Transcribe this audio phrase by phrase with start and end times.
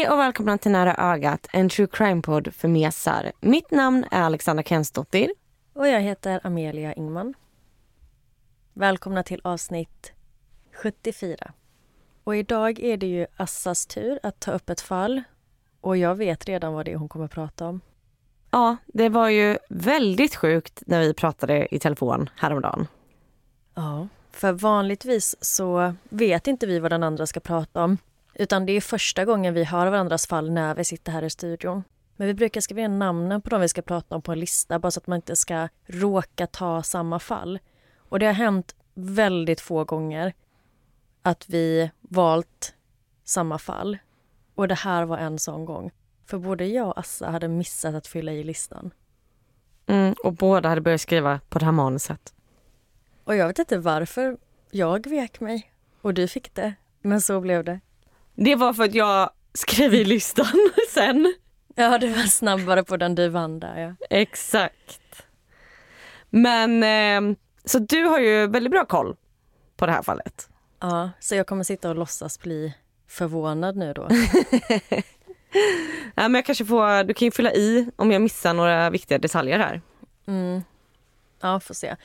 [0.00, 3.32] Hej och välkomna till Nära ögat, en true crime-podd för mesar.
[3.40, 5.30] Mitt namn är Alexandra Kensdottir.
[5.72, 7.34] Och jag heter Amelia Ingman.
[8.72, 10.12] Välkomna till avsnitt
[10.82, 11.52] 74.
[12.24, 15.22] Och idag är det ju Assas tur att ta upp ett fall.
[15.80, 17.80] Och jag vet redan vad det är hon kommer att prata om.
[18.50, 22.86] Ja, det var ju väldigt sjukt när vi pratade i telefon häromdagen.
[23.74, 27.98] Ja, för vanligtvis så vet inte vi vad den andra ska prata om.
[28.40, 31.84] Utan det är första gången vi hör varandras fall när vi sitter här i studion.
[32.16, 34.78] Men vi brukar skriva in namnen på de vi ska prata om på en lista
[34.78, 37.58] bara så att man inte ska råka ta samma fall.
[37.96, 40.32] Och det har hänt väldigt få gånger
[41.22, 42.74] att vi valt
[43.24, 43.98] samma fall.
[44.54, 45.90] Och det här var en sån gång.
[46.26, 48.90] För både jag och Assa hade missat att fylla i listan.
[49.86, 52.34] Mm, och båda hade börjat skriva på det här manuset.
[53.24, 54.36] Och jag vet inte varför
[54.70, 56.74] jag vek mig och du fick det.
[57.02, 57.80] Men så blev det.
[58.34, 61.34] Det var för att jag skrev i listan sen.
[61.74, 64.06] Ja, du var snabbare på den du vann där ja.
[64.10, 65.26] Exakt.
[66.30, 69.16] Men eh, så du har ju väldigt bra koll
[69.76, 70.48] på det här fallet.
[70.80, 72.74] Ja, så jag kommer sitta och låtsas bli
[73.08, 74.08] förvånad nu då.
[76.14, 79.18] ja, men jag kanske får, du kan ju fylla i om jag missar några viktiga
[79.18, 79.80] detaljer här.
[80.26, 80.62] Mm.
[81.40, 81.96] Ja, får se.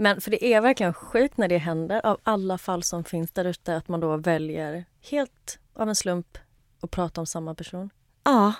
[0.00, 3.44] Men för det är verkligen sjukt när det händer av alla fall som finns där
[3.44, 6.38] ute att man då väljer helt av en slump
[6.80, 7.90] att prata om samma person.
[8.24, 8.52] Ja.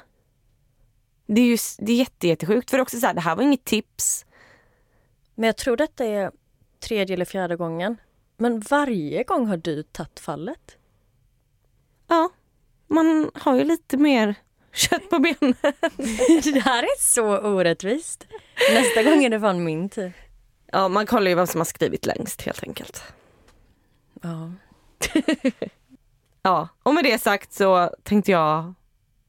[1.27, 3.65] Det är ju det är jätte, jättesjukt för också så här, det här var inget
[3.65, 4.27] tips.
[5.35, 6.33] Men jag tror detta är
[6.81, 7.97] tredje eller fjärde gången.
[8.37, 10.77] Men varje gång har du tagit fallet.
[12.07, 12.31] Ja,
[12.87, 14.35] man har ju lite mer
[14.73, 15.55] kött på benen.
[16.55, 18.27] det här är så orättvist.
[18.73, 20.12] Nästa gång är det fan min tur.
[20.73, 23.03] Ja, man kollar ju vem som har skrivit längst helt enkelt.
[24.23, 24.53] Ja.
[26.43, 28.75] ja, och med det sagt så tänkte jag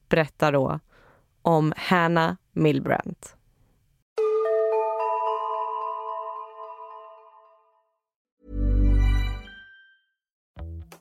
[0.09, 0.79] berätta då
[1.41, 3.35] om Hannah Milbrandt.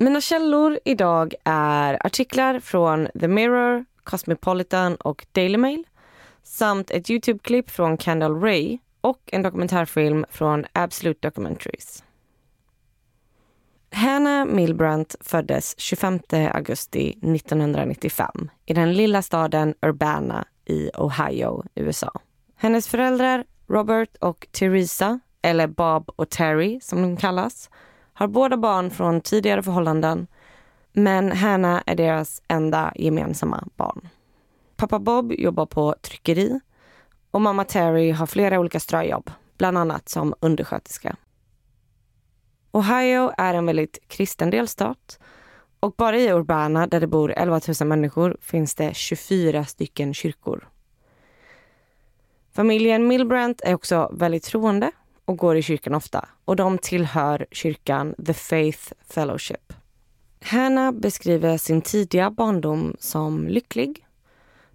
[0.00, 5.84] Mina källor idag är artiklar från The Mirror, Cosmopolitan och Daily Mail
[6.42, 12.04] samt ett Youtube-klipp från Kendall Ray och en dokumentärfilm från Absolute Documentaries.
[13.92, 16.20] Hannah Milbrandt föddes 25
[16.52, 22.20] augusti 1995 i den lilla staden Urbana i Ohio, USA.
[22.56, 27.70] Hennes föräldrar Robert och Teresa, eller Bob och Terry som de kallas,
[28.18, 30.26] har båda barn från tidigare förhållanden
[30.92, 34.08] men Hannah är deras enda gemensamma barn.
[34.76, 36.60] Pappa Bob jobbar på tryckeri
[37.30, 41.16] och mamma Terry har flera olika ströjobb, bland annat som undersköterska.
[42.72, 45.18] Ohio är en väldigt kristen delstat
[45.80, 50.68] och bara i Urbana där det bor 11 000 människor finns det 24 stycken kyrkor.
[52.52, 54.90] Familjen Milbrandt är också väldigt troende
[55.28, 59.72] och går i kyrkan ofta och de tillhör kyrkan The Faith Fellowship.
[60.40, 64.06] Hannah beskriver sin tidiga barndom som lycklig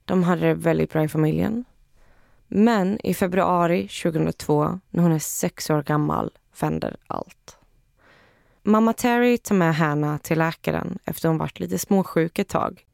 [0.05, 1.65] de hade det väldigt bra i familjen.
[2.47, 7.57] Men i februari 2002, när hon är sex år gammal, vänder allt.
[8.63, 12.85] Mamma Terry tar med Hannah till läkaren efter hon varit lite småsjuk ett tag.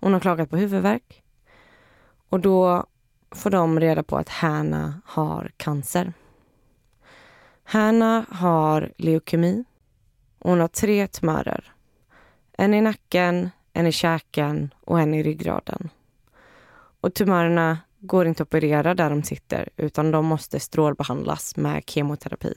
[0.00, 1.22] Hon har klagat på huvudvärk.
[2.28, 2.86] Och då
[3.30, 6.12] får de reda på att Hannah har cancer.
[7.68, 9.64] Hannah har leukemi.
[10.38, 11.72] Hon har tre tumörer.
[12.58, 15.88] En i nacken, en i käken och en i ryggraden.
[17.00, 22.54] Och tumörerna går inte att operera där de sitter utan de måste strålbehandlas med kemoterapi.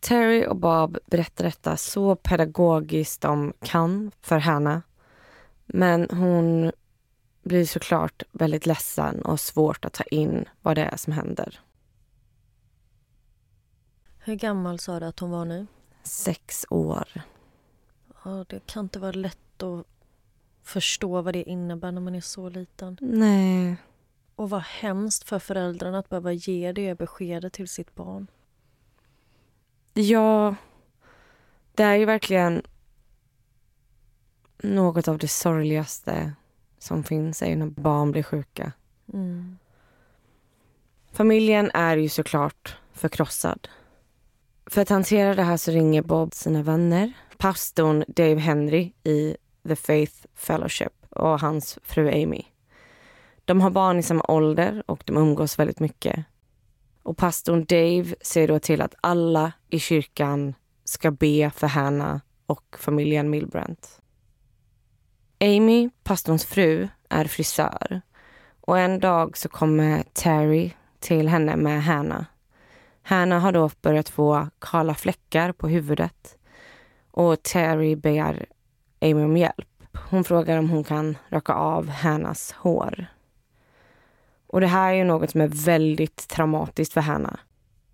[0.00, 4.78] Terry och Bob berättar detta så pedagogiskt de kan för Hannah.
[5.66, 6.72] Men hon
[7.42, 11.60] blir såklart väldigt ledsen och svårt att ta in vad det är som händer.
[14.26, 15.66] Hur gammal sa du att hon var nu?
[16.02, 17.08] Sex år.
[18.24, 19.86] Ja, det kan inte vara lätt att
[20.62, 22.98] förstå vad det innebär när man är så liten.
[23.00, 23.76] Nej.
[24.34, 28.26] Och vad hemskt för föräldrarna att behöva ge det beskedet till sitt barn.
[29.94, 30.54] Ja,
[31.74, 32.62] det är ju verkligen
[34.58, 36.32] något av det sorgligaste
[36.78, 38.72] som finns är när barn blir sjuka.
[39.12, 39.58] Mm.
[41.12, 43.68] Familjen är ju såklart förkrossad.
[44.70, 47.12] För att hantera det här så ringer Bob sina vänner.
[47.38, 49.36] Pastorn Dave Henry i
[49.68, 52.42] The Faith Fellowship och hans fru Amy.
[53.44, 56.24] De har barn i samma ålder och de umgås väldigt mycket.
[57.02, 60.54] Och pastorn Dave ser då till att alla i kyrkan
[60.84, 64.00] ska be för Hannah och familjen Milbrandt.
[65.40, 68.00] Amy, pastorns fru, är frisör
[68.60, 70.70] och en dag så kommer Terry
[71.00, 72.24] till henne med Hannah.
[73.08, 76.38] Hannah har då börjat få kala fläckar på huvudet
[77.10, 78.46] och Terry ber
[79.00, 79.68] Amy om hjälp.
[80.10, 83.06] Hon frågar om hon kan raka av Hannahs hår.
[84.46, 87.36] Och det här är ju något som är väldigt traumatiskt för Hannah.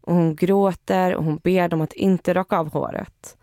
[0.00, 3.36] Och hon gråter och hon ber dem att inte raka av håret.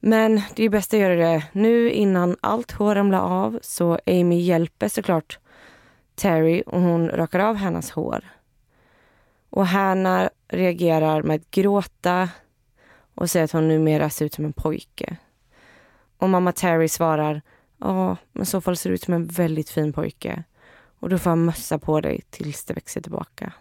[0.00, 4.40] Men det är bäst att göra det nu innan allt hår ramlar av så Amy
[4.40, 5.38] hjälper såklart
[6.14, 8.24] Terry och hon rakar av hennes hår.
[9.56, 12.28] Och Hanna reagerar med att gråta
[13.14, 15.16] och säger att hon numera ser ut som en pojke.
[16.18, 17.42] Och mamma Terry svarar,
[17.78, 20.42] ja, men så fall ser du ut som en väldigt fin pojke.
[21.00, 23.52] Och du får ha mössa på dig tills det växer tillbaka.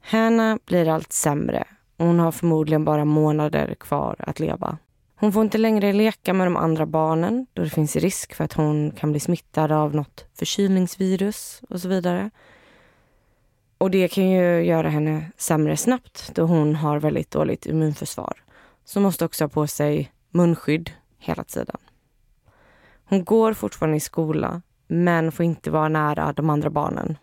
[0.00, 1.64] Hanna blir allt sämre
[1.96, 4.78] och hon har förmodligen bara månader kvar att leva.
[5.14, 8.52] Hon får inte längre leka med de andra barnen då det finns risk för att
[8.52, 12.30] hon kan bli smittad av något förkylningsvirus och så vidare.
[13.82, 18.42] Och det kan ju göra henne sämre snabbt då hon har väldigt dåligt immunförsvar.
[18.84, 21.76] Så hon måste också ha på sig munskydd hela tiden.
[23.04, 27.18] Hon går fortfarande i skola men får inte vara nära de andra barnen.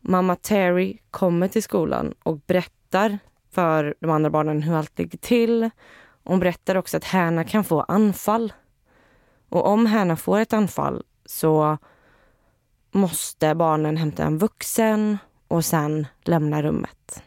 [0.00, 3.18] Mamma Terry kommer till skolan och berättar
[3.50, 5.70] för de andra barnen hur allt ligger till.
[6.24, 8.52] Hon berättar också att Hanna kan få anfall.
[9.48, 11.78] Och om Hanna får ett anfall så
[12.98, 15.18] måste barnen hämta en vuxen
[15.48, 17.22] och sen lämna rummet.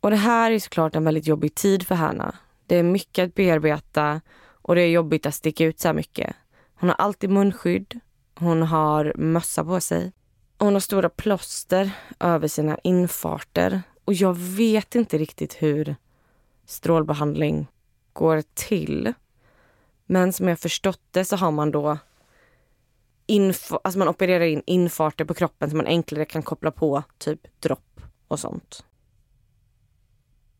[0.00, 2.34] Och det här är såklart en väldigt jobbig tid för Hanna.
[2.66, 4.20] Det är mycket att bearbeta
[4.62, 6.36] och det är jobbigt att sticka ut så här mycket.
[6.74, 8.00] Hon har alltid munskydd
[8.38, 10.12] hon har mössa på sig.
[10.58, 13.82] Hon har stora plåster över sina infarter.
[14.04, 15.96] Och jag vet inte riktigt hur
[16.66, 17.66] strålbehandling
[18.12, 19.12] går till.
[20.06, 21.98] Men som jag förstått det så har man då
[23.26, 27.60] info, alltså man opererar in infarter på kroppen så man enklare kan koppla på typ
[27.60, 28.84] dropp och sånt.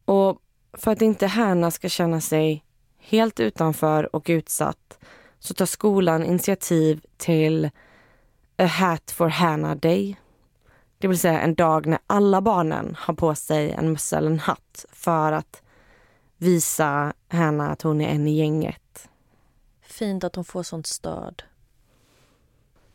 [0.04, 0.38] Och
[0.72, 2.64] för att inte Hanna ska känna sig
[2.98, 4.98] helt utanför och utsatt
[5.38, 7.70] så tar skolan initiativ till
[8.58, 10.16] A Hat for Hannah Day.
[10.98, 14.38] Det vill säga en dag när alla barnen har på sig en mössa eller en
[14.38, 15.62] hatt för att
[16.36, 19.08] visa Hannah att hon är en i gänget.
[19.82, 21.42] Fint att hon får sånt stöd.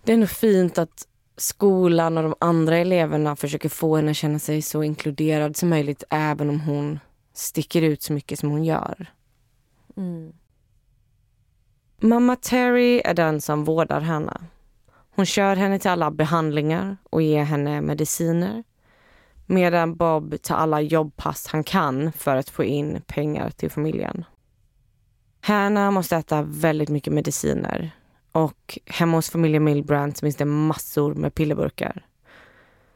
[0.03, 4.39] Det är nog fint att skolan och de andra eleverna försöker få henne att känna
[4.39, 6.99] sig så inkluderad som möjligt även om hon
[7.33, 9.13] sticker ut så mycket som hon gör.
[9.97, 10.33] Mm.
[11.99, 14.41] Mamma Terry är den som vårdar Hanna.
[15.15, 18.63] Hon kör henne till alla behandlingar och ger henne mediciner.
[19.45, 24.25] Medan Bob tar alla jobbpass han kan för att få in pengar till familjen.
[25.41, 27.91] Hanna måste äta väldigt mycket mediciner
[28.31, 32.05] och hemma hos familjen Milbrandt finns det massor med pillerburkar.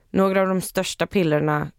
[0.09, 1.71] Några av de största pillerna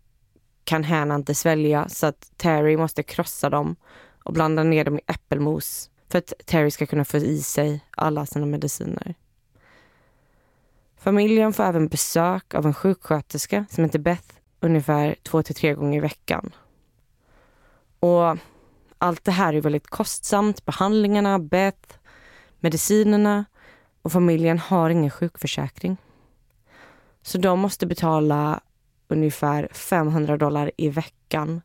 [0.65, 3.77] kan Hanna inte svälja så att Terry måste krossa dem
[4.25, 8.27] och blanda ner dem i äppelmos för att Terry ska kunna få i sig alla
[8.27, 9.15] sina mediciner.
[10.99, 15.99] Familjen får även besök av en sjuksköterska som heter Beth ungefär två till tre gånger
[15.99, 16.55] i veckan.
[18.01, 18.37] Och
[18.99, 20.65] allt det här är väldigt kostsamt.
[20.65, 21.99] Behandlingarna, Beth,
[22.61, 23.45] medicinerna
[24.03, 25.97] och familjen har ingen sjukförsäkring.
[27.23, 28.61] Så de måste betala
[29.09, 31.63] ungefär 500 dollar i veckan.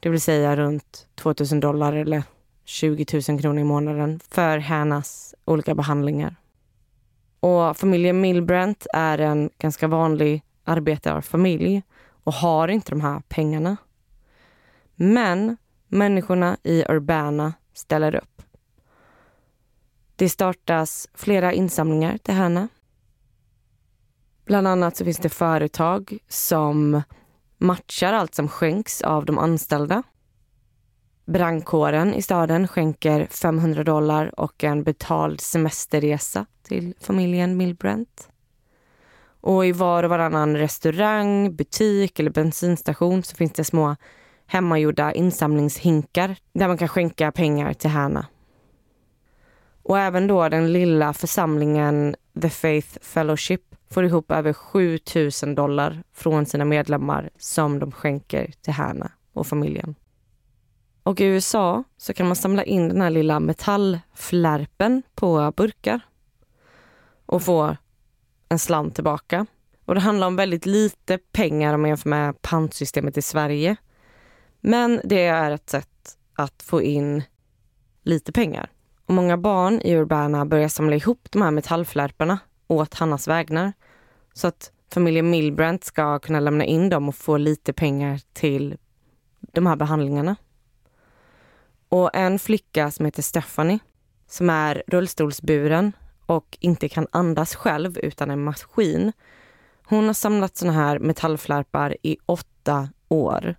[0.00, 2.22] Det vill säga runt 2000 dollar eller
[2.64, 6.36] 20 000 kronor i månaden för Hannas olika behandlingar.
[7.40, 11.82] Och familjen Milbrandt är en ganska vanlig arbetarfamilj
[12.24, 13.76] och har inte de här pengarna.
[14.94, 15.56] Men
[15.88, 18.35] människorna i Urbana ställer upp.
[20.16, 22.68] Det startas flera insamlingar till henne.
[24.46, 27.02] Bland annat så finns det företag som
[27.58, 30.02] matchar allt som skänks av de anställda.
[31.26, 38.28] Brandkåren i staden skänker 500 dollar och en betald semesterresa till familjen Milbrandt.
[39.40, 43.96] Och i var och varannan restaurang, butik eller bensinstation så finns det små
[44.46, 48.26] hemmagjorda insamlingshinkar där man kan skänka pengar till Hanna.
[49.88, 56.46] Och även då den lilla församlingen The Faith Fellowship får ihop över 7000 dollar från
[56.46, 59.94] sina medlemmar som de skänker till Hanna och familjen.
[61.02, 66.00] Och i USA så kan man samla in den här lilla metallflärpen på burkar
[67.26, 67.76] och få
[68.48, 69.46] en slant tillbaka.
[69.84, 73.76] Och det handlar om väldigt lite pengar om man jämför med pantsystemet i Sverige.
[74.60, 77.22] Men det är ett sätt att få in
[78.02, 78.70] lite pengar.
[79.06, 83.72] Och många barn i Urbana börjar samla ihop de här metallflärparna åt Hannas vägnar
[84.32, 88.76] så att familjen Milbrandt ska kunna lämna in dem och få lite pengar till
[89.40, 90.36] de här behandlingarna.
[91.88, 93.78] Och en flicka som heter Stephanie
[94.26, 95.92] som är rullstolsburen
[96.26, 99.12] och inte kan andas själv utan en maskin.
[99.84, 103.54] Hon har samlat såna här metallflärpar i åtta år.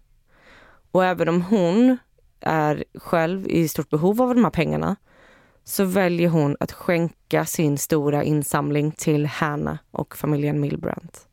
[0.91, 1.97] Och även om hon
[2.39, 4.95] är själv i stort behov av de här pengarna
[5.67, 11.27] så väljer hon att skänka sin stora insamling till Hanna och familjen Milbrandt.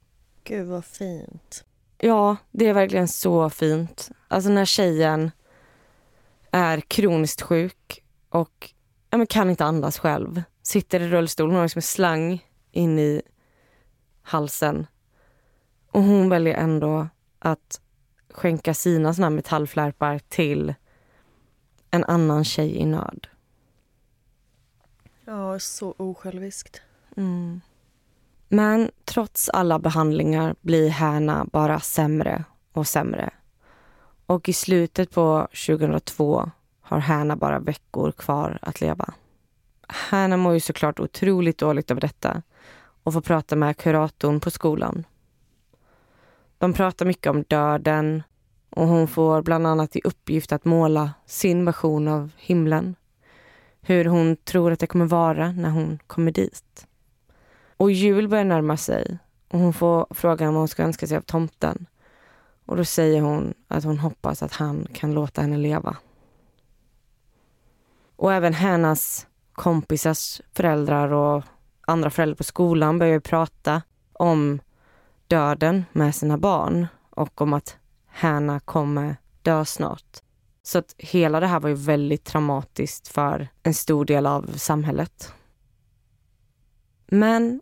[0.45, 1.65] Gud vad fint.
[1.99, 4.11] Ja, det är verkligen så fint.
[4.29, 5.31] Alltså när tjejen
[6.51, 8.73] är kroniskt sjuk och
[9.11, 10.43] ja, men kan inte andas själv.
[10.63, 13.23] Sitter i rullstol, hon har liksom en slang in i
[14.23, 14.87] halsen.
[15.91, 17.81] Och hon väljer ändå att
[18.31, 20.75] skänka sina såna metallflärpar till
[21.91, 23.27] en annan tjej i nöd.
[25.25, 26.83] Ja, så osjälviskt.
[27.17, 27.61] Mm.
[28.49, 33.31] Men trots alla behandlingar blir Hanna bara sämre och sämre.
[34.27, 36.51] Och i slutet på 2002
[36.81, 39.15] har Hanna bara veckor kvar att leva.
[39.87, 42.43] Hanna mår ju såklart otroligt dåligt av detta
[43.03, 45.07] och får prata med kuratorn på skolan.
[46.59, 48.23] De pratar mycket om döden
[48.71, 52.97] och hon får bland annat i uppgift att måla sin version av himlen.
[53.87, 56.87] Hur hon tror att det kommer vara när hon kommer dit.
[57.77, 61.23] Och jul börjar närma sig och hon får frågan vad hon ska önska sig av
[61.23, 61.87] tomten.
[62.67, 65.97] Och då säger hon att hon hoppas att han kan låta henne leva.
[68.17, 71.45] Och även hennes kompisars föräldrar och
[71.81, 74.61] andra föräldrar på skolan börjar prata om
[75.29, 77.77] döden med sina barn och om att
[78.07, 80.23] Hanna kommer dö snart.
[80.67, 85.35] Så att hela det här var ju väldigt traumatiskt för en stor del av samhället.
[87.07, 87.61] Men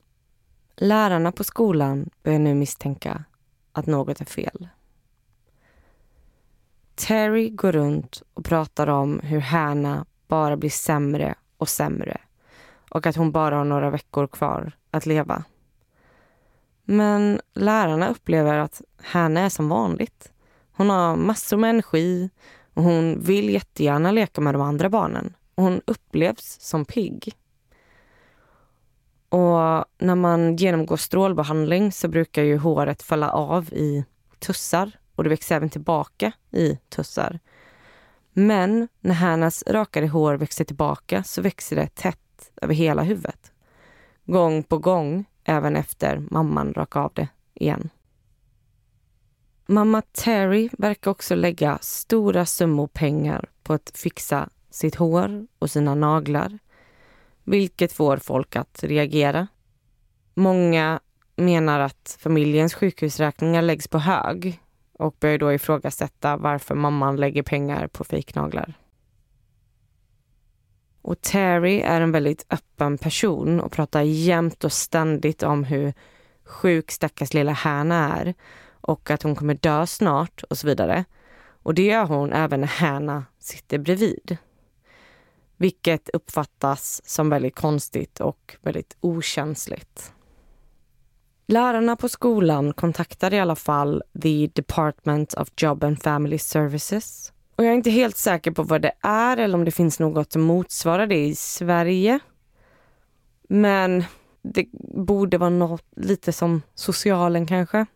[0.77, 3.25] lärarna på skolan börjar nu misstänka
[3.73, 4.69] att något är fel.
[6.95, 12.21] Terry går runt och pratar om hur Hanna bara blir sämre och sämre
[12.91, 15.45] och att hon bara har några veckor kvar att leva.
[16.85, 20.33] Men lärarna upplever att Hanna är som vanligt.
[20.73, 22.31] Hon har massor med energi
[22.75, 25.35] och hon vill jättegärna leka med de andra barnen.
[25.55, 27.35] Och hon upplevs som pigg.
[29.29, 34.05] Och när man genomgår strålbehandling så brukar ju håret falla av i
[34.39, 37.39] tussar och det växer även tillbaka i tussar.
[38.33, 43.53] Men när Hannas rakade hår växer tillbaka så växer det tätt över hela huvudet.
[44.27, 47.91] Gång på gång, även efter mamman rakade av det igen.
[49.73, 55.95] Mamma Terry verkar också lägga stora summor pengar på att fixa sitt hår och sina
[55.95, 56.59] naglar.
[57.45, 59.47] Vilket får folk att reagera.
[60.35, 61.01] Många
[61.37, 64.61] menar att familjens sjukhusräkningar läggs på hög
[64.93, 68.75] och börjar då ifrågasätta varför mamman lägger pengar på fejknaglar.
[71.03, 75.93] Och Terry är en väldigt öppen person och pratar jämt och ständigt om hur
[76.45, 78.35] sjuk stackars lilla Hanna är
[78.83, 81.05] och att hon kommer dö snart och så vidare.
[81.63, 84.37] Och det gör hon även när Hanna sitter bredvid.
[85.57, 90.13] Vilket uppfattas som väldigt konstigt och väldigt okänsligt.
[91.47, 97.33] Lärarna på skolan kontaktade i alla fall the Department of Job and Family Services.
[97.57, 100.33] Och jag är inte helt säker på vad det är eller om det finns något
[100.33, 102.19] som motsvarar det i Sverige.
[103.49, 104.05] Men
[104.43, 107.87] det borde vara något lite som socialen kanske.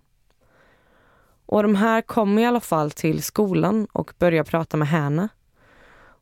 [1.47, 5.29] Och de här kommer i alla fall till skolan och börjar prata med Hanna.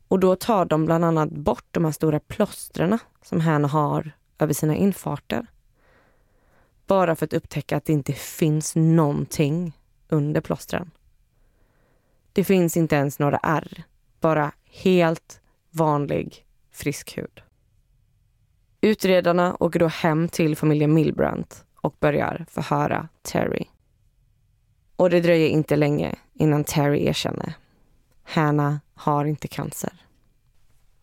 [0.07, 4.53] Och då tar de bland annat bort de här stora plåstren som Hanna har över
[4.53, 5.47] sina infarter.
[6.87, 9.77] Bara för att upptäcka att det inte finns någonting
[10.09, 10.91] under plåstren.
[12.33, 13.83] Det finns inte ens några ärr.
[14.19, 15.41] Bara helt
[15.71, 17.41] vanlig frisk hud.
[18.81, 23.65] Utredarna åker då hem till familjen Milbrandt och börjar förhöra Terry.
[24.95, 27.53] Och det dröjer inte länge innan Terry erkänner.
[28.23, 29.93] Hanna har inte cancer.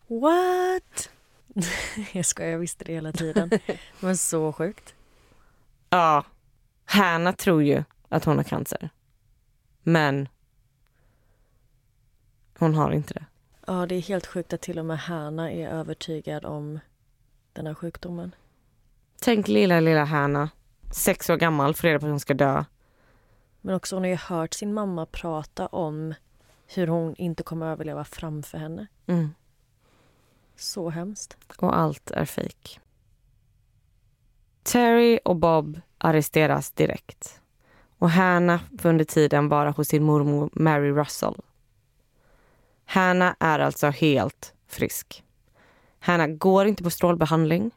[0.07, 1.09] What?
[2.13, 3.51] jag skojar, jag visste det hela tiden.
[3.99, 4.93] Men så sjukt.
[5.89, 6.25] Ja,
[6.85, 8.89] Hanna tror ju att hon har cancer.
[9.83, 10.27] Men
[12.57, 13.25] hon har inte det.
[13.67, 16.79] Ja, det är helt sjukt att till och med Hanna är övertygad om
[17.53, 18.35] den här sjukdomen.
[19.21, 20.49] Tänk lilla, lilla Hanna.
[20.91, 22.63] Sex år gammal, får reda på att hon ska dö.
[23.65, 26.13] Men också hon har ju hört sin mamma prata om
[26.67, 28.87] hur hon inte kommer överleva framför henne.
[29.07, 29.33] Mm.
[30.55, 31.37] Så hemskt.
[31.57, 32.79] Och allt är fejk.
[34.63, 37.41] Terry och Bob arresteras direkt.
[37.97, 41.35] Och Hanna får under tiden vara hos sin mormor Mary Russell.
[42.85, 45.23] Hanna är alltså helt frisk.
[45.99, 47.71] Hanna går inte på strålbehandling.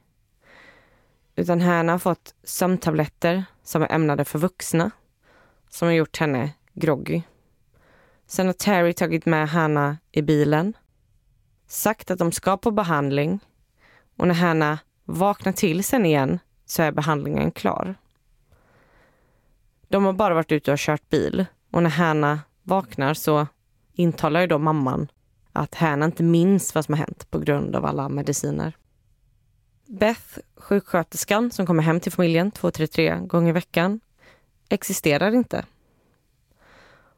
[1.36, 4.90] Utan Hanna har fått sömntabletter som är ämnade för vuxna
[5.68, 7.22] som har gjort henne groggy.
[8.26, 10.76] Sen har Terry tagit med Hanna i bilen,
[11.66, 13.40] sagt att de ska på behandling
[14.16, 17.94] och när Hanna vaknar till sen igen så är behandlingen klar.
[19.88, 23.46] De har bara varit ute och kört bil och när Hanna vaknar så
[23.92, 25.08] intalar ju då mamman
[25.52, 28.76] att Hanna inte minns vad som har hänt på grund av alla mediciner.
[29.86, 34.00] Beth, sjuksköterskan som kommer hem till familjen två, tre, tre gånger i veckan,
[34.68, 35.64] existerar inte.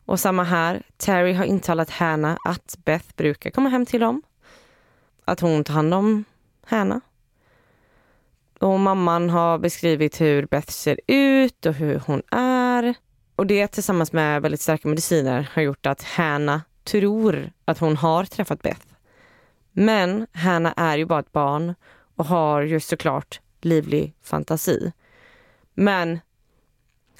[0.04, 4.22] Och samma här, Terry har intalat Hanna att Beth brukar komma hem till dem.
[5.24, 6.24] Att hon tar hand om
[6.64, 7.00] Hanna.
[8.58, 12.94] Och mamman har beskrivit hur Beth ser ut och hur hon är.
[13.36, 18.24] Och det tillsammans med väldigt starka mediciner har gjort att Hanna tror att hon har
[18.24, 18.86] träffat Beth.
[19.72, 21.74] Men Hanna är ju bara ett barn
[22.16, 24.92] och har ju såklart livlig fantasi.
[25.74, 26.20] Men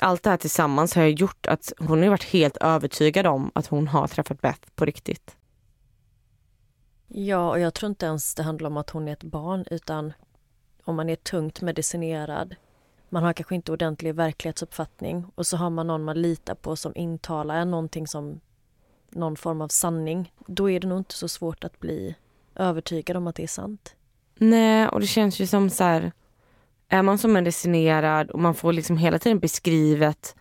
[0.02, 3.88] allt det här tillsammans har gjort att hon har varit helt övertygad om att hon
[3.88, 5.36] har träffat Beth på riktigt.
[7.08, 10.12] Ja, och jag tror inte ens det handlar om att hon är ett barn utan
[10.84, 12.54] om man är tungt medicinerad.
[13.08, 16.92] Man har kanske inte ordentlig verklighetsuppfattning och så har man någon man litar på som
[16.96, 18.40] intalar en någonting som
[19.10, 20.32] någon form av sanning.
[20.46, 22.14] Då är det nog inte så svårt att bli
[22.54, 23.94] övertygad om att det är sant.
[24.34, 26.12] Nej, och det känns ju som så här,
[26.88, 30.36] är man så medicinerad och man får liksom hela tiden beskrivet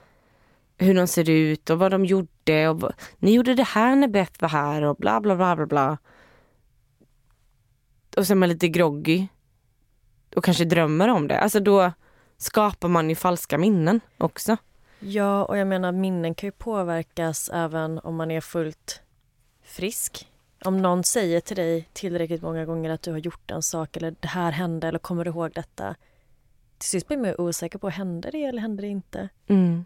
[0.77, 4.41] hur de ser ut och vad de gjorde och ni gjorde det här när Beth
[4.41, 5.97] var här och bla bla bla bla bla.
[8.17, 9.27] Och sen är man lite groggy
[10.35, 11.39] och kanske drömmer om det.
[11.39, 11.91] Alltså då
[12.37, 14.57] skapar man ju falska minnen också.
[14.99, 19.01] Ja, och jag menar minnen kan ju påverkas även om man är fullt
[19.63, 20.27] frisk.
[20.65, 24.15] Om någon säger till dig tillräckligt många gånger att du har gjort en sak eller
[24.19, 25.95] det här hände eller kommer du ihåg detta?
[26.77, 29.29] Till sist blir man osäker på, hände det eller hände det inte?
[29.47, 29.85] Mm.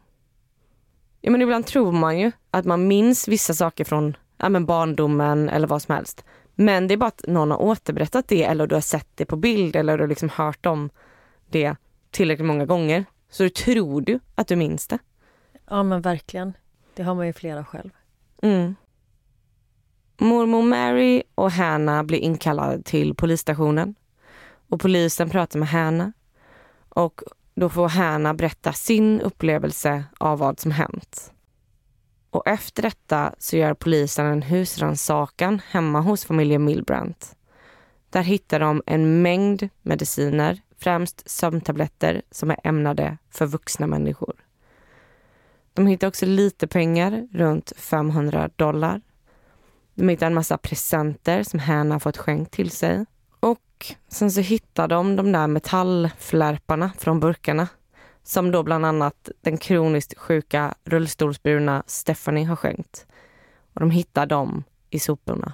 [1.22, 5.50] Ja men ibland tror man ju att man minns vissa saker från ja, men barndomen
[5.50, 6.26] eller vad som helst.
[6.56, 9.36] Men det är bara att någon har återberättat det eller du har sett det på
[9.36, 10.90] bild eller du har liksom hört om
[11.50, 11.76] det
[12.12, 13.06] tillräckligt många gånger.
[13.30, 15.00] Så du tror du att du minns det.
[15.70, 16.54] Ja men verkligen.
[16.94, 17.90] Det har man ju flera själv.
[18.42, 18.76] Mm.
[20.18, 23.96] Mormor Mary och Hanna blir inkallade till polisstationen.
[24.70, 26.14] Och polisen pratar med Hanna.
[26.96, 27.22] Och
[27.56, 31.34] då får Hanna berätta sin upplevelse av vad som hänt.
[32.30, 37.36] Och efter detta så gör polisen en husrannsakan hemma hos familjen Milbrandt.
[38.10, 44.36] Där hittar de en mängd mediciner, främst sömntabletter som är ämnade för vuxna människor.
[45.74, 49.02] De hittar också lite pengar, runt 500 dollar.
[49.94, 53.06] De hittar en massa presenter som Hanna fått skänkt till sig
[53.90, 57.68] och sen så hittade de de där metallflärparna från burkarna
[58.24, 63.06] som då bland annat den kroniskt sjuka rullstolsburna Stephanie har skänkt.
[63.74, 65.54] Och de hittar dem i soporna.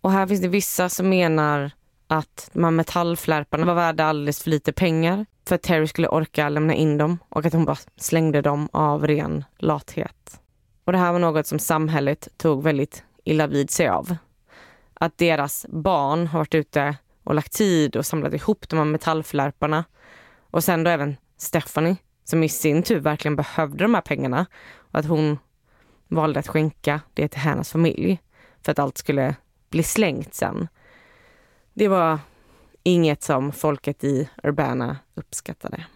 [0.00, 1.70] Och här finns det vissa som menar
[2.06, 6.48] att de här metallflärparna var värda alldeles för lite pengar för att Terry skulle orka
[6.48, 10.40] lämna in dem och att hon bara slängde dem av ren lathet.
[10.84, 14.16] Och det här var något som samhället tog väldigt illa vid sig av.
[15.00, 19.84] Att deras barn har varit ute och lagt tid och samlat ihop de här metallflärparna.
[20.50, 24.46] Och sen då även Stephanie som i sin tur verkligen behövde de här pengarna.
[24.76, 25.38] Och att hon
[26.08, 28.22] valde att skänka det till hennes familj
[28.62, 29.34] för att allt skulle
[29.70, 30.68] bli slängt sen.
[31.74, 32.18] Det var
[32.82, 35.86] inget som folket i Urbana uppskattade.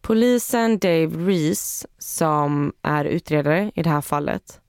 [0.00, 4.60] Polisen Dave Reese, som är utredare i det här fallet,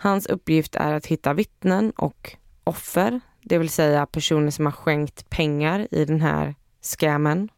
[0.00, 5.30] hans uppgift är att hitta vittnen och offer, det vill säga personer som har skänkt
[5.30, 7.48] pengar i den här scammen.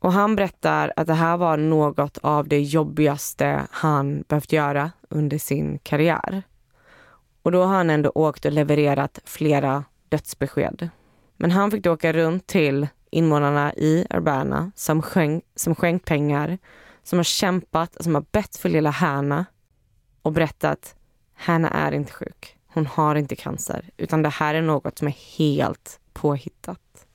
[0.00, 5.38] Och han berättar att det här var något av det jobbigaste han behövt göra under
[5.38, 6.42] sin karriär.
[7.42, 10.88] Och då har han ändå åkt och levererat flera dödsbesked.
[11.36, 16.58] Men han fick då åka runt till invånarna i Urbana som, skänk, som skänkt pengar,
[17.02, 19.44] som har kämpat, som har bett för lilla Hanna
[20.22, 20.94] och berättat
[21.34, 22.56] Hanna är inte sjuk.
[22.66, 27.06] Hon har inte cancer, utan det här är något som är helt påhittat.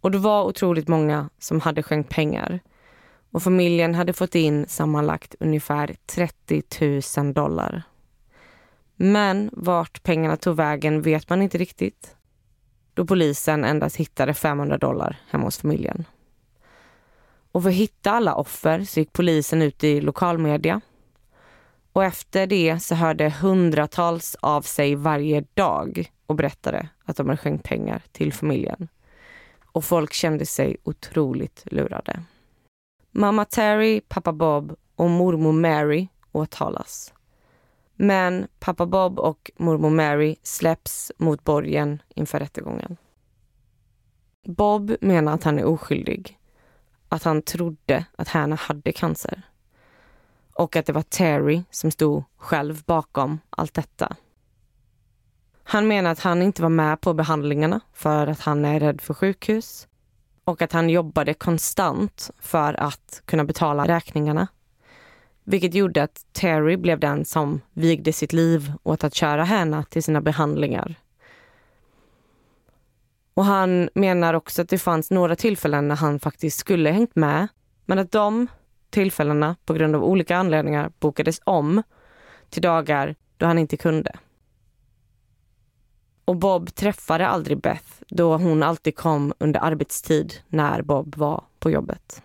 [0.00, 2.60] Och det var otroligt många som hade skänkt pengar.
[3.30, 6.62] Och familjen hade fått in sammanlagt ungefär 30
[7.20, 7.82] 000 dollar.
[8.96, 12.16] Men vart pengarna tog vägen vet man inte riktigt.
[12.94, 16.04] Då polisen endast hittade 500 dollar hemma hos familjen.
[17.52, 20.80] Och för att hitta alla offer så gick polisen ut i lokalmedia.
[21.92, 27.36] Och efter det så hörde hundratals av sig varje dag och berättade att de hade
[27.36, 28.88] skänkt pengar till familjen.
[29.64, 32.22] Och folk kände sig otroligt lurade.
[33.10, 37.12] Mamma Terry, pappa Bob och mormor Mary åtalas.
[37.96, 42.96] Men pappa Bob och mormor Mary släpps mot borgen inför rättegången.
[44.46, 46.38] Bob menar att han är oskyldig.
[47.08, 49.42] Att han trodde att Hannah hade cancer.
[50.58, 54.16] Och att det var Terry som stod själv bakom allt detta.
[55.62, 59.14] Han menar att han inte var med på behandlingarna för att han är rädd för
[59.14, 59.88] sjukhus
[60.44, 64.48] och att han jobbade konstant för att kunna betala räkningarna
[65.48, 70.02] vilket gjorde att Terry blev den som vigde sitt liv åt att köra henne till
[70.02, 70.94] sina behandlingar.
[73.34, 77.48] Och han menar också att det fanns några tillfällen när han faktiskt skulle hängt med,
[77.86, 78.46] men att de
[78.90, 81.82] tillfällena på grund av olika anledningar bokades om
[82.50, 84.18] till dagar då han inte kunde.
[86.24, 91.70] Och Bob träffade aldrig Beth då hon alltid kom under arbetstid när Bob var på
[91.70, 92.22] jobbet.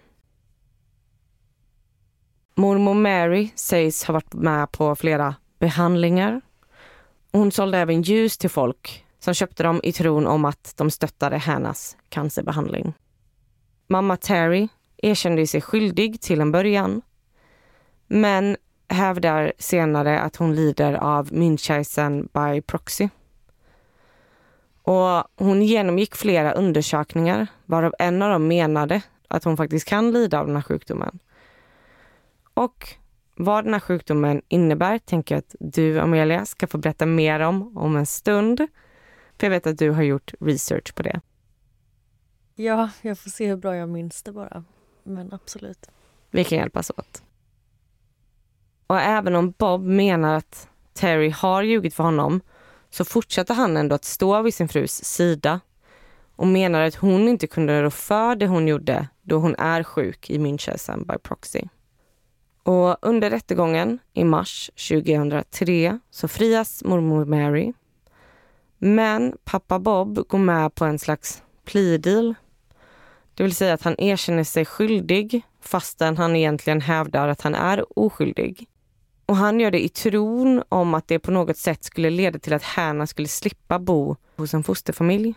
[2.56, 6.42] Mormor Mary sägs ha varit med på flera behandlingar.
[7.32, 11.38] Hon sålde även ljus till folk som köpte dem i tron om att de stöttade
[11.38, 12.94] hennes cancerbehandling.
[13.88, 14.68] Mamma Terry
[15.04, 17.02] erkände sig skyldig till en början
[18.08, 23.10] men hävdar senare att hon lider av Münchheisen by proxy.
[24.82, 30.40] Och hon genomgick flera undersökningar varav en av dem menade att hon faktiskt kan lida
[30.40, 31.20] av den här sjukdomen.
[32.54, 32.88] Och
[33.36, 37.78] vad den här sjukdomen innebär tänker jag att du, Amelia, ska få berätta mer om
[37.78, 38.68] om en stund.
[39.38, 41.22] För jag vet att du har gjort research på det.
[42.56, 44.64] Ja, jag får se hur bra jag minns det bara.
[45.04, 45.90] Men absolut.
[46.32, 47.24] Vi kan hjälpas åt.
[48.88, 52.42] Och även om Bob menar att Terry har ljugit för honom
[52.90, 55.60] så fortsätter han ändå att stå vid sin frus sida
[56.36, 60.30] och menar att hon inte kunde rå för det hon gjorde då hon är sjuk
[60.30, 61.62] i Münchhausen by proxy.
[62.64, 67.74] Och under rättegången i mars 2003 så frias mormor Mary.
[68.78, 72.36] Men pappa Bob går med på en slags plea deal.
[73.36, 78.00] Det vill säga att han erkänner sig skyldig fastän han egentligen hävdar att han är
[78.00, 78.68] oskyldig.
[79.26, 82.54] Och han gör det i tron om att det på något sätt skulle leda till
[82.54, 85.34] att Hanna skulle slippa bo hos en fosterfamilj.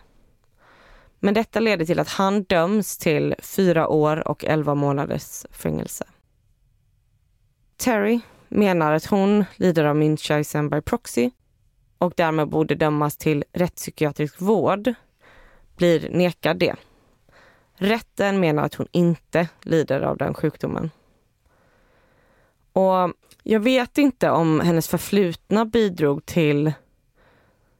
[1.19, 6.05] Men detta leder till att han döms till fyra år och elva månaders fängelse.
[7.77, 11.29] Terry menar att hon lider av Münchhausen by proxy
[11.97, 14.93] och därmed borde dömas till rättspsykiatrisk vård,
[15.77, 16.75] blir nekad det.
[17.77, 20.91] Rätten menar att hon inte lider av den sjukdomen.
[22.73, 23.13] Och
[23.43, 26.73] jag vet inte om hennes förflutna bidrog till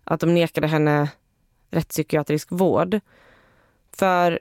[0.04, 1.10] att de nekade henne
[1.72, 3.00] rättspsykiatrisk vård.
[3.92, 4.40] För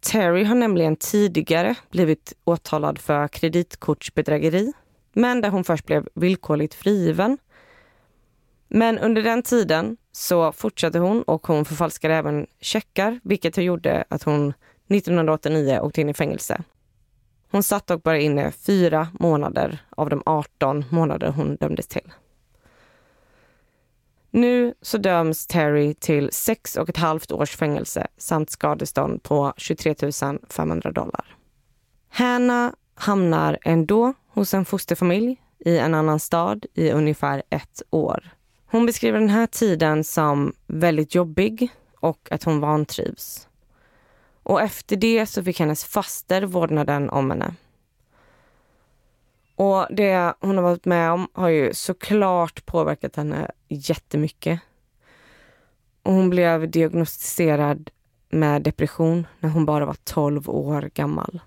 [0.00, 4.72] Terry har nämligen tidigare blivit åtalad för kreditkortsbedrägeri,
[5.12, 7.38] men där hon först blev villkorligt frigiven.
[8.68, 14.22] Men under den tiden så fortsatte hon och hon förfalskade även checkar, vilket gjorde att
[14.22, 14.54] hon
[14.90, 16.62] 1989 åkte in i fängelse.
[17.50, 22.12] Hon satt dock bara inne fyra månader av de 18 månader hon dömdes till.
[24.30, 29.94] Nu så döms Terry till sex och ett halvt års fängelse samt skadestånd på 23
[30.48, 31.36] 500 dollar.
[32.08, 38.30] Hanna hamnar ändå hos en fosterfamilj i en annan stad i ungefär ett år.
[38.66, 43.48] Hon beskriver den här tiden som väldigt jobbig och att hon vantrivs.
[44.42, 47.54] Och efter det så fick hennes faster vårdnaden om henne.
[49.56, 54.60] Och det hon har varit med om har ju såklart påverkat henne jättemycket.
[56.02, 57.90] Och hon blev diagnostiserad
[58.30, 61.40] med depression när hon bara var 12 år gammal.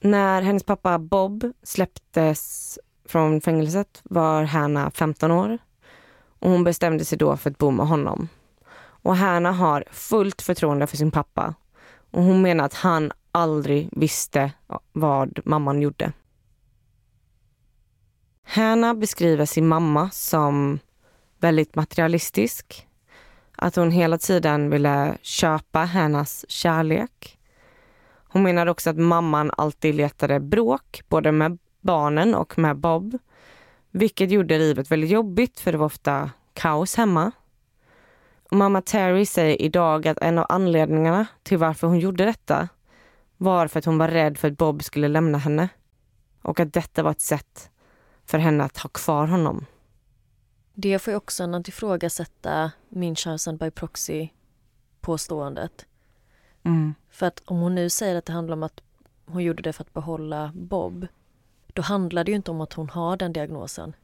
[0.00, 5.58] När hennes pappa Bob släpptes från fängelset var Hanna 15 år
[6.38, 8.28] och hon bestämde sig då för att bo med honom.
[8.78, 11.54] Och Hanna har fullt förtroende för sin pappa
[12.10, 14.52] och hon menar att han aldrig visste
[14.92, 16.12] vad mamman gjorde.
[18.42, 20.78] Hanna beskriver sin mamma som
[21.38, 22.86] väldigt materialistisk.
[23.56, 27.38] Att hon hela tiden ville köpa hennes kärlek.
[28.28, 33.18] Hon menar också att mamman alltid letade bråk, både med barnen och med Bob.
[33.90, 37.32] Vilket gjorde livet väldigt jobbigt för det var ofta kaos hemma.
[38.50, 42.68] Och mamma Terry säger idag att en av anledningarna till varför hon gjorde detta
[43.36, 45.68] var för att hon var rädd för att Bob skulle lämna henne.
[46.42, 47.70] Och att detta var ett sätt
[48.26, 49.66] för henne att ha kvar honom.
[50.74, 54.28] Det får ju också en att ifrågasätta Munchausen by proxy
[55.00, 55.86] påståendet.
[56.62, 56.94] Mm.
[57.10, 58.80] För att om hon nu säger att det handlar om att
[59.26, 61.06] hon gjorde det för att behålla Bob,
[61.66, 63.96] då handlar det ju inte om att hon har den diagnosen.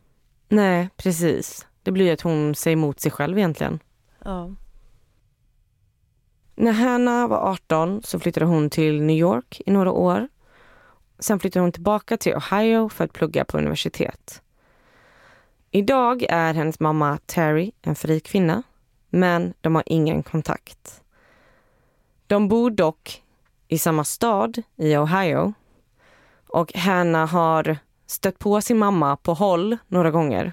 [0.48, 1.66] Nej, precis.
[1.82, 3.78] Det blir att hon säger emot sig själv egentligen.
[4.24, 4.54] Ja.
[6.54, 10.28] När Hanna var 18 så flyttade hon till New York i några år.
[11.18, 14.42] Sen flyttade hon tillbaka till Ohio för att plugga på universitet.
[15.70, 18.62] Idag är hennes mamma Terry en fri kvinna,
[19.10, 21.02] men de har ingen kontakt.
[22.26, 23.22] De bor dock
[23.68, 25.54] i samma stad i Ohio
[26.46, 30.52] och Hanna har stött på sin mamma på håll några gånger.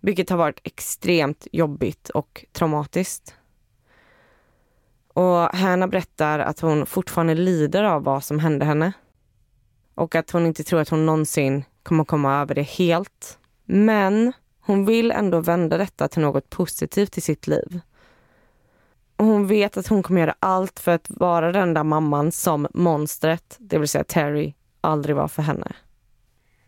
[0.00, 3.34] Vilket har varit extremt jobbigt och traumatiskt.
[5.12, 8.92] Och Hanna berättar att hon fortfarande lider av vad som hände henne.
[9.94, 13.38] Och att hon inte tror att hon någonsin kommer komma över det helt.
[13.64, 17.80] Men hon vill ändå vända detta till något positivt i sitt liv.
[19.16, 22.66] Och hon vet att hon kommer göra allt för att vara den där mamman som
[22.74, 25.72] monstret, det vill säga Terry, aldrig var för henne.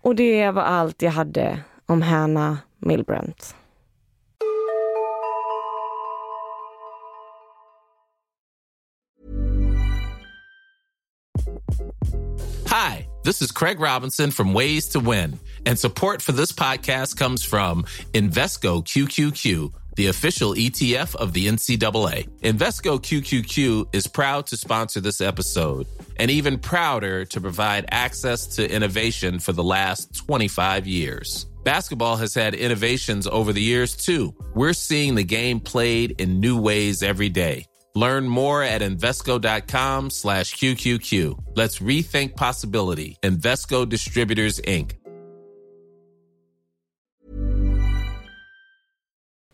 [0.00, 3.54] Och det var allt jag hade om Hanna Milbrandt.
[12.66, 17.44] Hi, this is Craig Robinson from Ways to Win, and support for this podcast comes
[17.44, 22.28] from Invesco QQQ the official ETF of the NCAA.
[22.40, 28.70] Invesco QQQ is proud to sponsor this episode and even prouder to provide access to
[28.70, 31.46] innovation for the last 25 years.
[31.64, 34.34] Basketball has had innovations over the years too.
[34.54, 37.66] We're seeing the game played in new ways every day.
[37.94, 41.36] Learn more at Invesco.com slash QQQ.
[41.56, 43.16] Let's rethink possibility.
[43.22, 44.96] Invesco Distributors, Inc.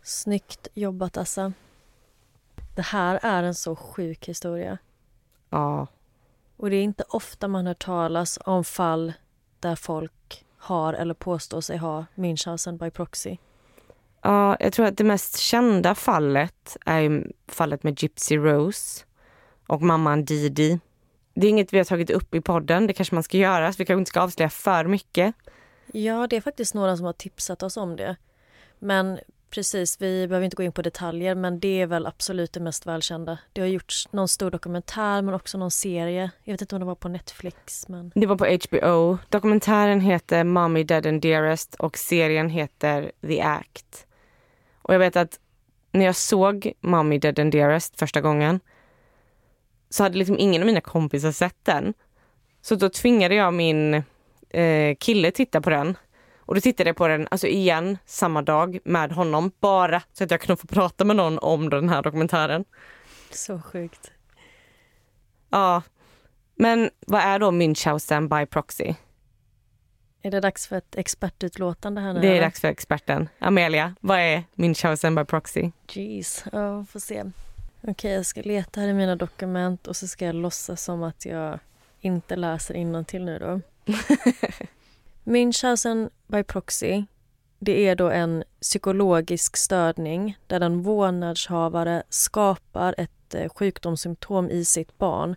[0.03, 1.53] Snyggt jobbat Assa.
[2.75, 4.79] Det här är en så sjuk historia.
[5.51, 5.87] Ja.
[6.57, 9.13] Och det är inte ofta man hör talas om fall
[9.61, 13.37] där folk har eller påstår sig ha Munchausen by proxy.
[14.23, 19.05] Ja, jag tror att det mest kända fallet är fallet med Gypsy Rose
[19.67, 20.81] och mamman Didi.
[21.35, 23.77] Det är inget vi har tagit upp i podden, det kanske man ska göra, så
[23.79, 25.35] vi kanske inte ska avslöja för mycket.
[25.93, 28.17] Ja, det är faktiskt några som har tipsat oss om det.
[28.79, 29.19] Men
[29.51, 32.87] precis, vi behöver inte gå in på detaljer men det är väl absolut det mest
[32.87, 33.39] välkända.
[33.53, 36.31] Det har gjorts någon stor dokumentär men också någon serie.
[36.45, 37.89] Jag vet inte om det var på Netflix.
[37.89, 38.13] Men...
[38.15, 39.19] Det var på HBO.
[39.29, 44.07] Dokumentären heter Mommy Dead and Dearest och serien heter The Act.
[44.83, 45.41] Och jag vet att
[45.93, 48.61] när jag såg Mommy Dead and Dearest första gången
[49.91, 51.95] så hade liksom ingen av mina kompisar sett den.
[52.61, 53.95] Så då tvingade jag min
[54.51, 55.97] eh, kille titta på den.
[56.49, 60.31] Och då tittade jag på den, alltså igen, samma dag med honom, bara så att
[60.31, 62.65] jag kunde få prata med någon om den här dokumentären.
[63.31, 64.11] Så sjukt.
[65.51, 65.83] Ja,
[66.55, 68.95] men vad är då Münchhausen by proxy?
[70.23, 72.21] Är det dags för ett expertutlåtande här nu?
[72.21, 72.43] Det är eller?
[72.43, 73.29] dags för experten.
[73.39, 75.71] Amelia, vad är Münchhausen by proxy?
[75.89, 77.25] Jeez, ja, får se.
[77.81, 81.27] Okej, jag ska leta här i mina dokument och så ska jag låtsas som att
[81.27, 81.59] jag
[82.01, 83.61] inte läser till nu då.
[85.29, 87.05] Münchhausen by proxy,
[87.59, 94.99] det är då en psykologisk störning där en vårdnadshavare skapar ett eh, sjukdomssymptom i sitt
[94.99, 95.37] barn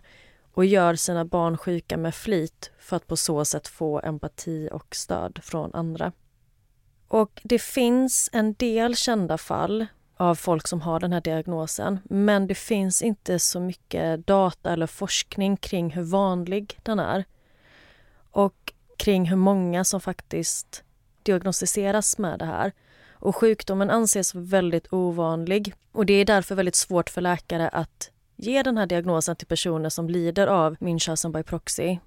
[0.52, 4.96] och gör sina barn sjuka med flit för att på så sätt få empati och
[4.96, 6.12] stöd från andra.
[7.08, 12.46] Och det finns en del kända fall av folk som har den här diagnosen men
[12.46, 17.24] det finns inte så mycket data eller forskning kring hur vanlig den är
[18.30, 20.84] och kring hur många som faktiskt
[21.22, 22.72] diagnostiseras med det här.
[23.12, 28.62] Och sjukdomen anses väldigt ovanlig och det är därför väldigt svårt för läkare att ge
[28.62, 31.98] den här diagnosen till personer som lider av Münchhausen by proxy.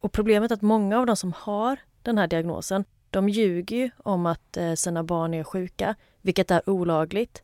[0.00, 3.90] Och problemet är att många av de som har den här diagnosen, de ljuger ju
[3.96, 7.42] om att eh, sina barn är sjuka, vilket är olagligt.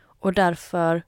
[0.00, 1.02] Och därför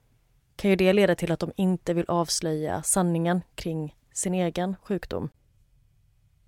[0.55, 5.29] kan ju det leda till att de inte vill avslöja sanningen kring sin egen sjukdom.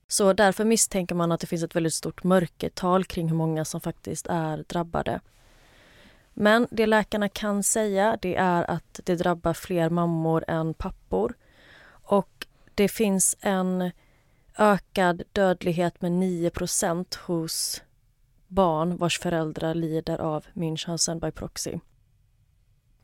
[0.07, 3.81] Så därför misstänker man att det finns ett väldigt stort mörkertal kring hur många som
[3.81, 5.19] faktiskt är drabbade.
[6.33, 11.33] Men det läkarna kan säga det är att det drabbar fler mammor än pappor.
[11.87, 13.91] Och det finns en
[14.57, 17.81] ökad dödlighet med 9% hos
[18.47, 21.79] barn vars föräldrar lider av Münchhausen by proxy.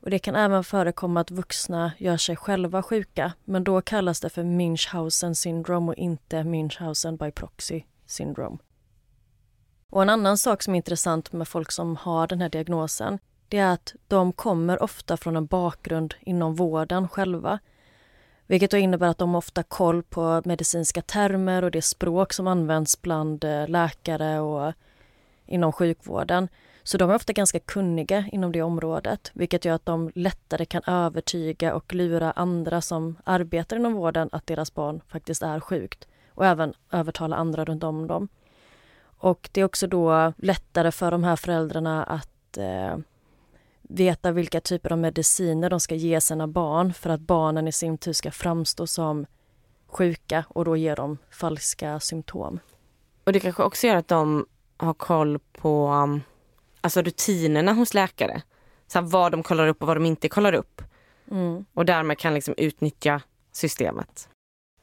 [0.02, 4.30] Och det kan även förekomma att vuxna gör sig själva sjuka men då kallas det
[4.30, 8.60] för Münchhausen syndrom och inte Münchhausen by proxy syndrom.
[9.90, 13.58] Och en annan sak som är intressant med folk som har den här diagnosen det
[13.58, 17.60] är att de kommer ofta från en bakgrund inom vården själva.
[18.48, 22.48] Vilket då innebär att de ofta har koll på medicinska termer och det språk som
[22.48, 24.74] används bland eh, läkare och
[25.50, 26.48] inom sjukvården.
[26.84, 30.82] Så de är ofta ganska kunniga inom det området vilket gör att de lättare kan
[30.88, 36.46] övertyga och lura andra som arbetar inom vården att deras barn faktiskt är sjukt och
[36.46, 38.28] även övertala andra runt om dem.
[39.02, 42.98] Och det är också då lättare för de här föräldrarna att eh,
[43.82, 47.98] veta vilka typer av mediciner de ska ge sina barn för att barnen i sin
[47.98, 49.26] tur ska framstå som
[49.88, 52.60] sjuka och då ge dem falska symptom.
[53.24, 54.46] Och det kanske också gör att de
[54.80, 56.22] har koll på um,
[56.82, 58.42] alltså rutinerna hos läkare.
[58.88, 60.82] Så vad de kollar upp och vad de inte kollar upp.
[61.32, 61.66] Mm.
[61.74, 64.30] Och därmed kan liksom utnyttja systemet.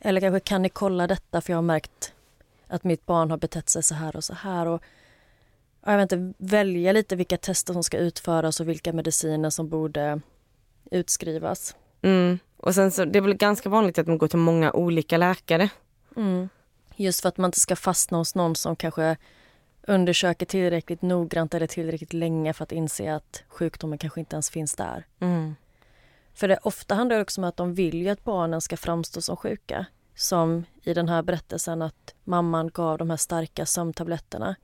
[0.01, 2.13] Eller kanske kan ni kolla detta för jag har märkt
[2.69, 4.67] att mitt barn har betett sig så här och så här.
[4.67, 4.83] Och
[5.87, 10.21] jag vet inte, välja lite vilka tester som ska utföras och vilka mediciner som borde
[10.91, 11.77] utskrivas.
[12.03, 12.39] Mm.
[12.57, 15.69] Och sen så, det är väl ganska vanligt att man går till många olika läkare.
[16.17, 16.49] Mm.
[16.97, 19.17] Just för att man inte ska fastna hos någon som kanske
[19.87, 24.75] undersöker tillräckligt noggrant eller tillräckligt länge för att inse att sjukdomen kanske inte ens finns
[24.75, 25.07] där.
[25.21, 25.55] Mm.
[26.35, 29.21] För det ofta handlar det också om att de vill ju att barnen ska framstå
[29.21, 29.87] som sjuka.
[30.15, 34.57] Som i den här berättelsen att mamman gav de här starka sömntabletterna.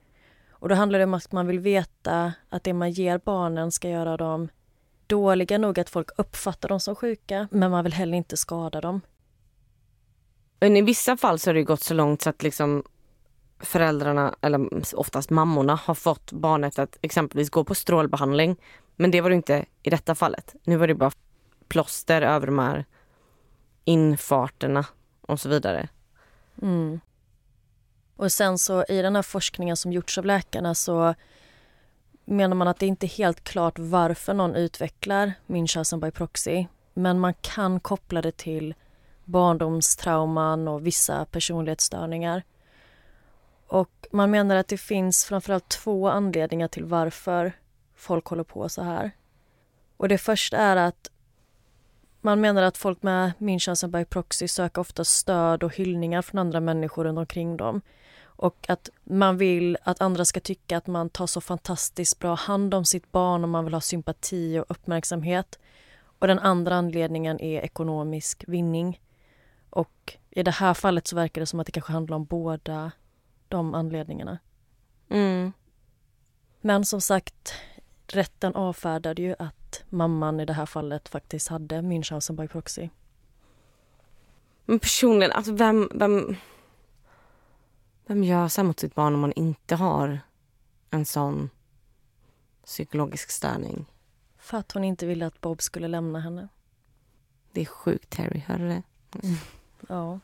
[0.50, 3.88] Och då handlar det om att man vill veta att det man ger barnen ska
[3.88, 4.48] göra dem
[5.06, 9.00] dåliga nog att folk uppfattar dem som sjuka, men man vill heller inte skada dem.
[10.61, 12.85] Men i vissa fall så har det gått så långt så att liksom
[13.62, 18.57] föräldrarna, eller oftast mammorna, har fått barnet att exempelvis gå på strålbehandling.
[18.96, 20.55] Men det var det inte i detta fallet.
[20.64, 21.12] Nu var det bara
[21.68, 22.85] plåster över de här
[23.85, 24.87] infarterna
[25.20, 25.88] och så vidare.
[26.62, 27.01] Mm.
[28.16, 31.14] Och sen så i den här forskningen som gjorts av läkarna så
[32.25, 36.66] menar man att det inte är helt klart varför någon utvecklar Münchhausen by proxy.
[36.94, 38.75] Men man kan koppla det till
[39.25, 42.42] barndomstrauman och vissa personlighetsstörningar.
[43.72, 47.53] Och man menar att det finns framförallt två anledningar till varför
[47.94, 49.11] folk håller på så här.
[49.97, 51.11] Och det första är att
[52.20, 56.61] man menar att folk med Münchhausen by proxy söker ofta stöd och hyllningar från andra
[56.61, 57.80] människor runt omkring dem.
[58.22, 62.74] Och att man vill att andra ska tycka att man tar så fantastiskt bra hand
[62.74, 65.59] om sitt barn och man vill ha sympati och uppmärksamhet.
[66.18, 69.01] Och den andra anledningen är ekonomisk vinning.
[69.70, 72.92] Och i det här fallet så verkar det som att det kanske handlar om båda
[73.53, 74.38] de anledningarna.
[75.09, 75.53] Mm.
[76.61, 77.55] Men som sagt,
[78.07, 82.88] rätten avfärdade ju att mamman i det här fallet faktiskt hade Münchhausen by proxy.
[84.64, 86.36] Men personligen, alltså vem, vem...
[88.07, 90.20] Vem gör så här mot sitt barn om man inte har
[90.90, 91.50] en sån
[92.64, 93.86] psykologisk störning?
[94.38, 96.48] För att hon inte ville att Bob skulle lämna henne.
[97.53, 98.38] Det är sjukt, Terry.
[98.38, 98.82] Hör du det?
[99.88, 100.20] Ja.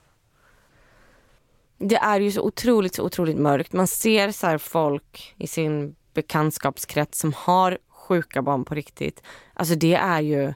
[1.78, 3.72] Det är ju så otroligt, så otroligt mörkt.
[3.72, 9.22] Man ser så här folk i sin bekantskapskrets som har sjuka barn på riktigt.
[9.54, 10.54] Alltså det är ju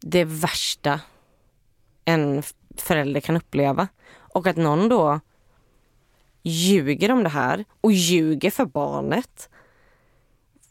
[0.00, 1.00] det värsta
[2.04, 2.42] en
[2.76, 3.88] förälder kan uppleva.
[4.14, 5.20] Och att någon då
[6.42, 9.48] ljuger om det här och ljuger för barnet.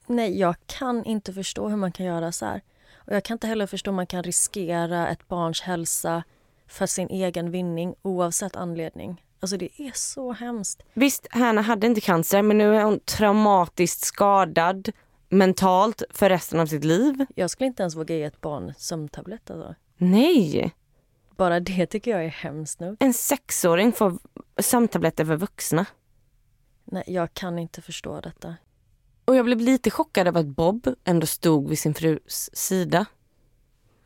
[0.08, 2.62] Nej, jag kan inte förstå hur man kan göra så här.
[2.96, 6.24] Och jag kan inte heller förstå hur man kan riskera ett barns hälsa
[6.68, 9.22] för sin egen vinning oavsett anledning.
[9.42, 10.84] Alltså det är så hemskt.
[10.94, 14.92] Visst, Hanna hade inte cancer men nu är hon traumatiskt skadad
[15.30, 17.26] mentalt för resten av sitt liv.
[17.36, 19.52] Jag skulle inte ens våga ge ett barn sömntablett.
[19.52, 19.76] Alltså.
[19.98, 20.76] Nej!
[21.36, 22.98] Bara det tycker jag är hemskt nog.
[23.00, 24.20] En sexåring får
[24.60, 25.86] sömntabletter för vuxna.
[26.86, 28.56] Nej, jag kan inte förstå detta.
[29.26, 33.06] Och jag blev lite chockad över att Bob ändå stod vid sin frus sida.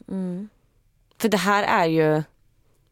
[0.08, 0.50] Mm.
[1.18, 2.24] För det här är ju,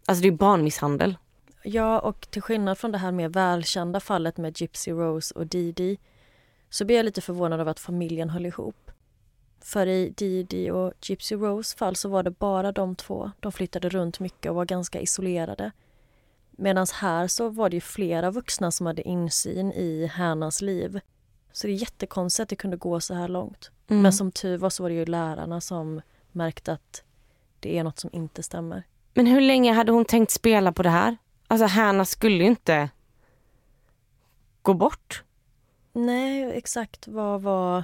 [0.05, 1.17] alltså det är barnmisshandel.
[1.63, 5.97] Ja, och till skillnad från det här mer välkända fallet med Gypsy Rose och Didi
[6.69, 8.91] så blir jag lite förvånad över att familjen höll ihop.
[9.59, 13.31] För i Didi och Gypsy Rose fall så var det bara de två.
[13.39, 15.71] De flyttade runt mycket och var ganska isolerade.
[16.51, 20.99] Medan här så var det ju flera vuxna som hade insyn i Hannas liv.
[21.51, 23.71] Så det är jättekonstigt att det kunde gå så här långt.
[23.87, 24.01] Mm.
[24.01, 26.01] Men som tur var så var det ju lärarna som
[26.31, 27.03] märkte att
[27.59, 28.83] det är något som inte stämmer.
[29.13, 31.17] Men hur länge hade hon tänkt spela på det här?
[31.53, 32.89] Alltså Hanna skulle ju inte
[34.61, 35.23] gå bort.
[35.93, 37.83] Nej, exakt vad var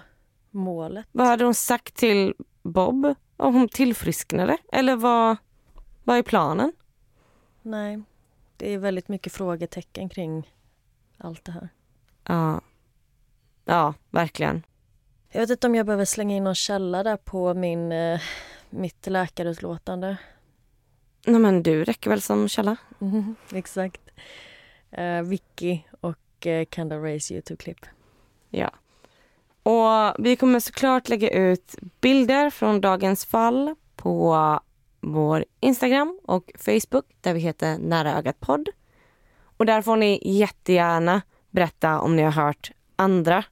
[0.51, 1.05] målet?
[1.11, 4.57] Vad hade hon sagt till Bob om hon tillfrisknade?
[4.71, 5.37] Eller vad,
[6.03, 6.73] vad är planen?
[7.61, 8.01] Nej,
[8.57, 10.53] det är väldigt mycket frågetecken kring
[11.17, 11.69] allt det här.
[12.23, 12.61] Ja,
[13.65, 14.63] ja verkligen.
[15.29, 18.21] Jag vet inte om jag behöver slänga in någon källa där på min, eh,
[18.69, 20.17] mitt läkarutlåtande.
[21.25, 22.77] Nej, men du räcker väl som källa?
[22.99, 24.01] Mhm, exakt.
[24.91, 27.85] Eh, Vicky och eh, Kendall Rays Youtube-klipp.
[28.49, 28.71] Ja.
[29.63, 34.59] Och vi kommer såklart lägga ut bilder från dagens fall på
[35.01, 38.69] vår Instagram och Facebook där vi heter Nära ögat podd.
[39.57, 43.43] Och där får ni jättegärna berätta om ni har hört andra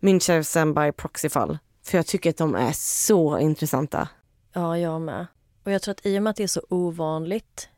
[0.00, 1.58] Münchhausen by proxy-fall.
[1.84, 4.08] För jag tycker att de är så intressanta.
[4.52, 5.26] Ja, jag med.
[5.64, 7.68] Och jag tror att i och med att det är så ovanligt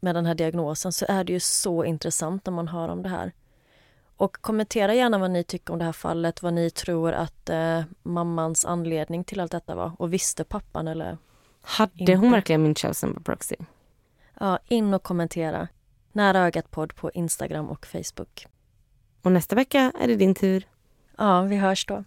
[0.00, 3.08] med den här diagnosen så är det ju så intressant när man hör om det
[3.08, 3.32] här.
[4.16, 7.82] Och kommentera gärna vad ni tycker om det här fallet, vad ni tror att eh,
[8.02, 9.92] mammans anledning till allt detta var.
[9.98, 11.18] Och visste pappan eller?
[11.62, 12.14] Hade Inte.
[12.14, 13.56] hon verkligen Münchhausen by proxy?
[14.40, 15.68] Ja, in och kommentera.
[16.12, 18.46] Nära ögat podd på Instagram och Facebook.
[19.22, 20.68] Och nästa vecka är det din tur.
[21.16, 22.04] Ja, vi hörs då.